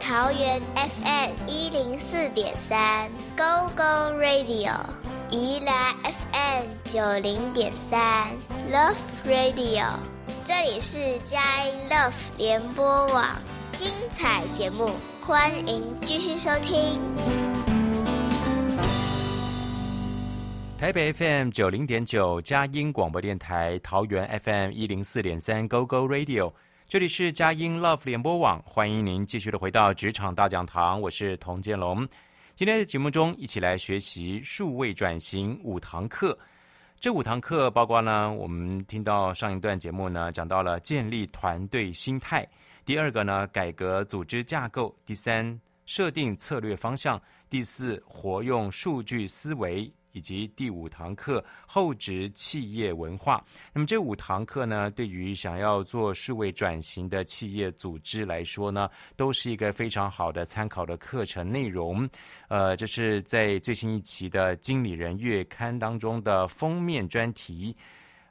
[0.02, 4.74] 桃园 FM 一零四点三 Go Go Radio，
[5.30, 8.28] 宜兰 FM 九零点三
[8.70, 9.86] Love Radio，
[10.48, 13.38] 这里是佳音 Love 联播网，
[13.74, 17.02] 精彩节目，欢迎继续收听。
[20.80, 26.54] 台北 FM 九零点九佳音广播电台，桃园 FM 一零四点三 Go Go Radio，
[26.88, 32.08] 这里是佳音 Love 联播网，欢迎您继续的回到职场大讲堂，我是童建龙。
[32.56, 36.40] 今天的节目中，一起来学习数位转型五堂课。
[37.00, 42.44] 这五堂课包括呢，我们听到上一段节目呢，讲到了建立团队心态；
[42.84, 49.94] 第二个呢，改革组织架构；第三，设定策略方向；第四，活用数据思维。
[50.18, 53.44] 以及第五堂课厚植企业文化。
[53.72, 62.10] 那么这五堂课呢，对于想要做数位转型的企业组织来说呢，都是一个非常好的参考的课程内容。
[62.48, 67.76] 呃，这是在最新一期的《经理人月刊》当中的封面专题。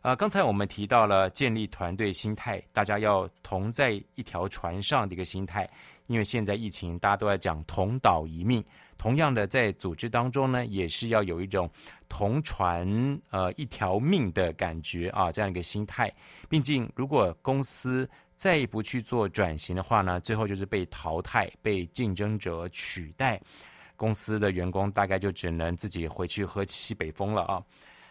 [0.02, 5.68] 呃，刚才我们提到了建立团队心态，大家要同在一条船上的一个心态。
[6.06, 8.64] 因为现在疫情，大家都在讲同岛一命。
[8.98, 11.70] 同样的，在组织当中呢，也是要有一种
[12.08, 12.86] 同船
[13.30, 16.12] 呃一条命的感觉啊，这样一个心态。
[16.48, 23.40] 毕竟，如果公司再不去做转型的话呢，最后就是被淘汰、被竞争者取代，
[23.96, 27.62] 公司的员工大概就只能自己回去喝西北风了啊。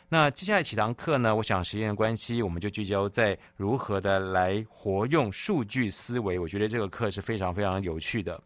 [0.08, 6.38] 那接下来几堂课呢，我想时间的关系，我们就聚焦在如何的来活用数据思维。
[6.38, 8.40] 我觉得这个课是非常非常有趣的。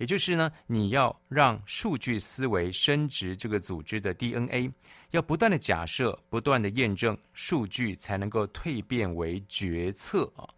[0.00, 4.72] 也就是呢，你要让数据思维升值这个组织的 DNA，
[5.10, 10.48] 要不断的假设，不断的验证，数据才能够蜕变为决策啊。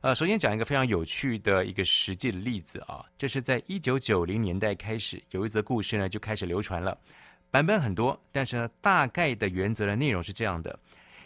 [0.00, 6.98] 呃，首先讲一个非常有趣的一个实际的例子啊，这是在一九九零年代开始，有一则故事呢就开始流传了，
[7.50, 10.78] 版本很多，但是呢，大概的原则的内容是这样的：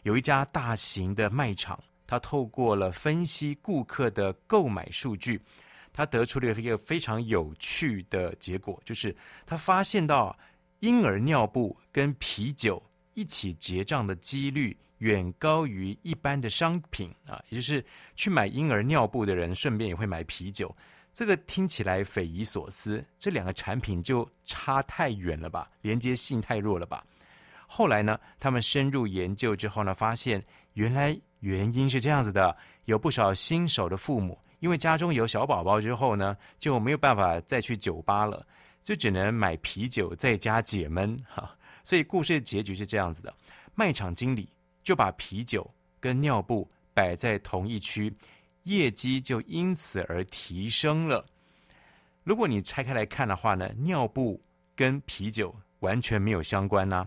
[0.03, 5.41] 有一家大型的卖场，它透过了分析顾客的购买数据。
[5.93, 9.15] 他得出了一个非常有趣的结果，就是
[9.45, 10.37] 他发现到
[10.81, 12.83] 婴儿尿布跟啤酒
[13.15, 17.85] 一起结账的几率远高于一般的商品啊，也就是
[18.17, 20.75] 去买婴儿尿布的人顺便也会买啤酒，
[21.13, 27.05] 这个听起来匪夷所思，这两个产品就差太远了吧，连接性太弱了吧？
[27.67, 30.43] 后来呢，他们深入研究之后呢，发现
[30.75, 34.39] 原来原因是这样子的，有不少新手的父母。
[34.63, 38.47] 因为家中有小宝宝之后呢，就没有办法再去酒吧了，
[38.81, 41.53] 就只能买啤酒在家解闷哈。
[41.83, 43.35] 所以故事的结局是这样子的：
[43.75, 44.49] 卖场经理
[44.85, 48.15] 就把啤酒跟尿布摆在同一区，
[48.63, 51.27] 业绩就因此而提升了。
[52.23, 54.41] 如果你拆开来看的话呢，尿布
[54.77, 57.05] 跟啤酒完全没有相关呐、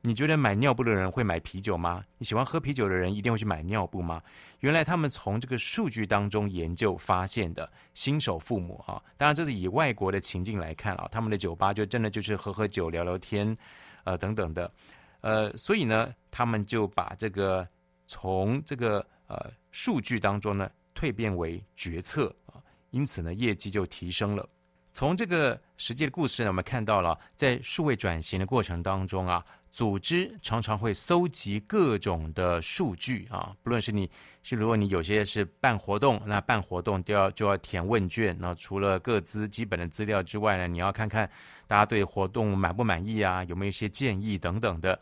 [0.00, 2.04] 你觉得买尿布的人会买啤酒吗？
[2.18, 4.22] 你喜欢喝啤酒的人一定会去买尿布吗？
[4.60, 13.56] 原来他们从这个数据当中研究发现的，新手父母啊，当然这是以外国的情境来看啊，他们的酒吧就真的就是喝喝酒、聊聊天，
[14.04, 14.72] 呃等等的，
[15.20, 17.66] 呃，所以呢，他们就把这个
[18.06, 24.48] 从这个呃数据当中呢蜕变为决策啊，因此呢业绩就提升了。
[24.92, 29.44] 从这个实际的故事呢，我们看到了在数位转型的过程当中啊。
[29.70, 34.10] 组织常常会搜集各种的数据啊，不论是你
[34.42, 38.36] 是如果你有些是办活动，那办活动都要就要填问卷。
[38.40, 41.30] 那除了各资基本的资料之外呢，你要看看
[41.66, 44.98] 大家对活动满不满意啊，有没有一些建议等等的。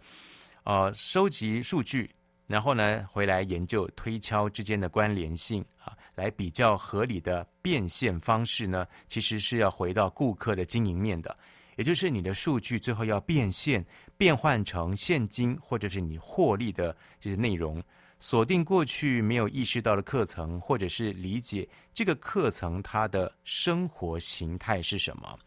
[0.65, 2.11] 呃，收集数据，
[2.47, 11.35] 然后呢回来研究推敲之间的关联性啊，来比较合理的变现方式呢，其实是要回到顾客的经营面的。
[11.77, 13.85] 也就是你的数据最后要变现，
[14.17, 17.83] 变换成现金，或者是你获利的这些内容，
[18.19, 25.39] 锁定过去没有意识到的课程，或者是理解这个课程它的生活形态是什么。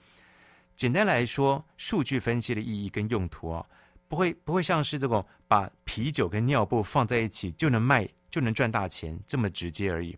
[0.75, 3.65] 简单来说，数据分析的意义跟用途啊，
[4.07, 10.15] 不会不会像是这种把啤酒跟尿布放在一起就能卖就能赚大钱这么直接而已。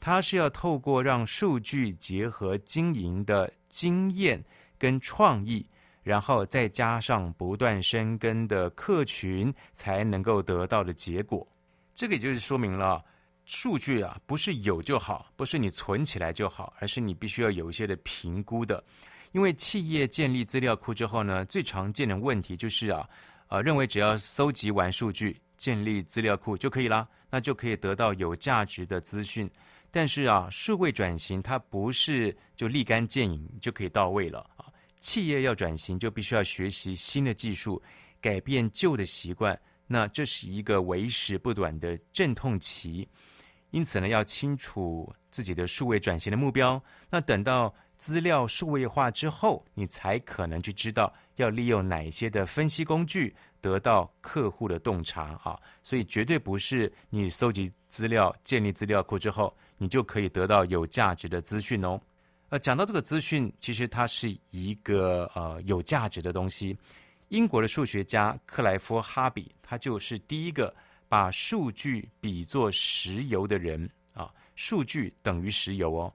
[0.00, 4.44] 它是要透过让数据结合经营的经验。
[4.84, 5.66] 跟创意，
[6.02, 11.46] 然后再加上不断深耕的客群，才能够得到的结果。
[11.94, 13.02] 这个也就是说明了，
[13.46, 18.84] 数据啊，不是有就好，不是你存起来就好，而是你必须要有一些的评估的。
[19.32, 23.08] 因为企业建立资料库之后呢，最常见的问题就是啊，
[23.48, 29.50] 呃，认为只要搜集完数据，建立资料库就可以啦，那就可以得到有价值的资讯。
[29.90, 34.44] 但是啊，数位转型它不是就立竿见影就可以到位了。
[35.04, 37.80] 企业要转型，就必须要学习新的技术，
[38.22, 39.58] 改变旧的习惯。
[39.86, 43.06] 那这是一个为时不短的阵痛期，
[43.70, 46.82] 因此呢，要清楚自己的数位转型的目标。
[47.10, 55.60] 那等到资料数位化之后，你才可能去知道要利用哪些的分析工具得到客户的洞察啊。
[55.82, 62.00] 所以绝对不是你搜集资料、建立资料库之后，你就可以得到有价值的资讯哦。
[62.54, 66.78] 呃，讲到这个资讯，其实它是一个呃有价值的东西。
[67.30, 70.72] 英国的数学家克莱夫哈比，他就是第一个
[71.08, 74.32] 把数据比作石油的人啊。
[74.54, 76.14] 数据等于石油哦。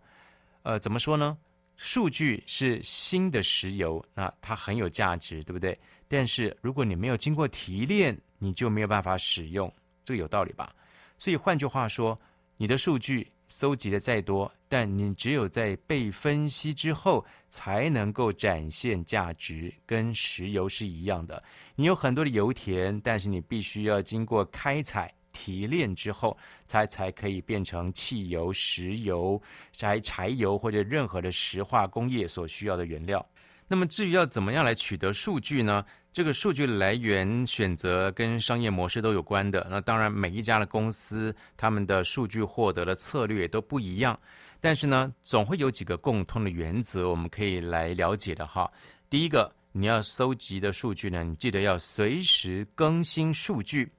[0.64, 1.38] 呃，怎么说呢？
[1.76, 5.78] 数据是新的石油，那它很有价值，对不对？
[6.08, 9.70] 但是如果你没有经过提炼，你就没有办法使用，
[10.06, 10.74] 这个有道理吧？
[11.18, 12.18] 所以换句话说，
[12.56, 13.30] 你的数据。
[13.50, 21.44] 搜集的再多，但你只有在被分析之后，才能够展现价值，跟石油是一样的。
[21.76, 29.42] 你有很多的油田，但是你必须要经过开采、提炼之后，才才可以变成汽油、石油、
[29.74, 33.26] 柴柴油或者任何的石化工业所需要的原料。
[33.68, 35.86] 那么至于要怎么样来取得数据呢？
[36.12, 39.66] 这个数据来源选择跟商业模式都有关的。
[39.70, 44.20] 那当然，每一家的公司他们的数据获得的策略都不一样。
[44.60, 48.70] 但是呢，总会有几个共通的原则，我们可以来了解的哈。
[49.10, 53.90] 第一个，你要搜集的数据呢，你记得要随时更新数据。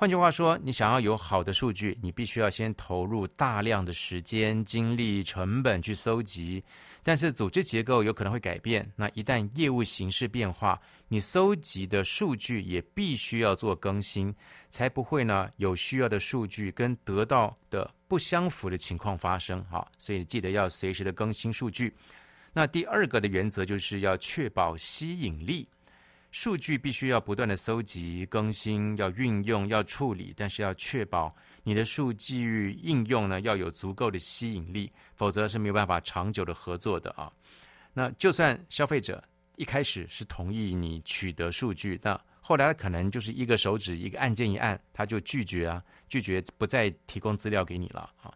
[0.00, 6.62] 换句话说，你想要有好的数据，你必须要先投入大量的时间、精力、成本去搜集。
[7.02, 14.32] 但是组织结构有可能会改变，那一旦业务形式变化，你搜集的数据也必须要做更新，
[14.68, 19.64] 才不会呢有需要的数据跟得到的不相符的情况发生。
[19.68, 21.92] 好，所以记得要随时的更新数据。
[22.52, 25.66] 那第二个的原则就是要确保吸引力。
[26.30, 37.32] 数据必须要不断的搜集、更新，要运用、要处理，但是要确保你的数据应用呢要有足够的吸引力，否则是没有办法长久的合作的啊。
[37.94, 39.24] 那就算消费者
[39.56, 48.32] 一开始是同意你取得数据，那后来可能就是一个手指一个按键一按，他就拒绝啊，拒绝不再提供资料给你了啊。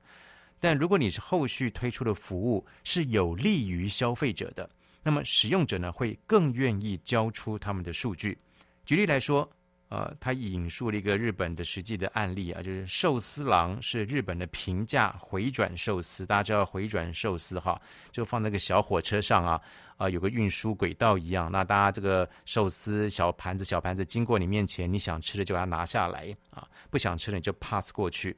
[0.59, 4.69] 但如果你是后续推出的服务是有利于消费者的。
[5.03, 8.39] 那么使用者呢，会更愿意交出他们的数据。
[8.85, 9.49] 举例来说，
[9.89, 16.25] 呃，他引述了一个日本的实际的案例啊，就是寿司郎是日本的平价回转寿司。
[16.25, 17.79] 大家知道回转寿司哈，
[18.11, 19.61] 就放那个小火车上啊，
[19.99, 21.53] 啊、有个运输轨道一样。
[21.53, 28.37] 那大家这个寿司小盘子小盘子经过你面前，你想吃的就把它拿下来啊，不想吃的你就 pass 过去。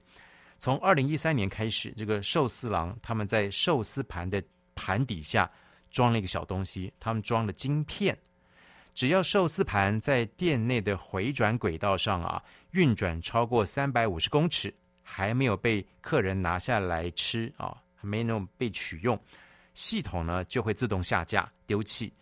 [0.58, 4.42] 从二零一三年开始，这个寿司郎他们在寿司盘的
[4.74, 5.48] 盘底下。
[5.94, 8.18] 装了一个小东西，他们装了晶片，
[8.94, 12.42] 只要寿司盘在店内的回转轨道上啊
[12.72, 14.74] 运转超过三百五十公尺，
[15.04, 19.16] 还没有被客人拿下来吃啊，还没有被取用，
[19.74, 22.12] 系统呢就会自动下架丢弃。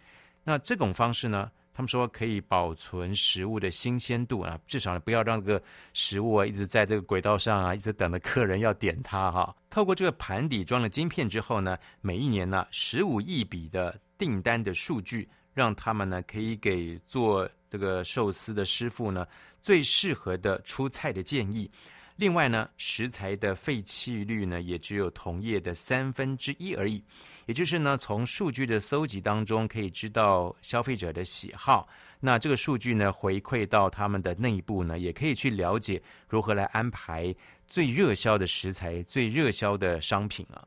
[0.44, 5.62] 那这种方式呢，他们说可以保存食物的新鲜度啊，至少呢不要让这个
[5.94, 9.56] 食物啊一直在这个轨道上啊，一直等着客人要点它哈。
[9.70, 19.26] 透过这个盘底装了晶片之后呢，每一年呢十五亿笔的订单的数据，让他们呢可以给做这个寿司的师傅呢
[19.60, 21.70] 最适合的出菜的建议。
[22.16, 27.02] 另外呢，食材的废弃率呢也只有同业的三分之一而已。
[27.46, 31.88] 也就是呢，从数据的搜集当中可以知道消费者的喜好。
[32.20, 37.34] 那这个数据呢，回馈到他们的内部呢，也可以去了解如何来安排
[37.66, 40.62] 最热销的食材、最热销的商品啊。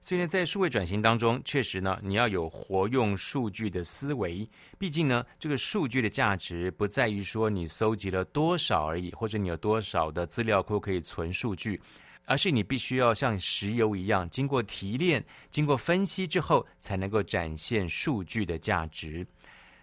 [0.00, 4.48] 所以呢，在数位转型当中，确实呢，你要有活用数据的思维。
[4.78, 11.80] 毕竟呢，这个数据的价值不在于说你搜集了多少而已，或者你有多少的资料库可以存数据。
[12.28, 19.26] 而是你必须要像石油一样，经过提炼、经过分析之后，才能够展现数据的价值。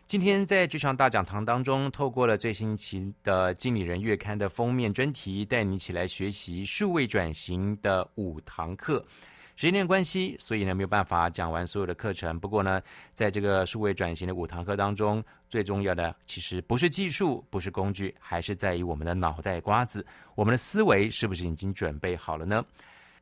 [0.05, 9.03] 今天在这场大讲堂当中，透过了最新期的《经理人月刊》的封面专题，带你一起来学习数位转型的五堂课。
[9.55, 12.39] 时间的关系，所以呢没有办法讲完所有的课程。
[12.39, 12.81] 不过呢，
[13.13, 22.63] 在这个数位转型的五堂课当中，最重要的其实不是技术，不是工具，还是在于我们的脑袋瓜子，我们的思维是不是已经准备好了呢？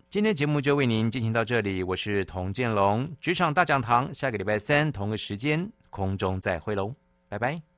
[0.09, 6.93] 今天节目就为您进行到这里，我是童建龙，职场大讲堂，下个礼拜三同个时间空中再会喽，
[7.27, 7.72] 拜拜。